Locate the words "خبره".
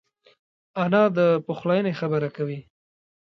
1.99-2.29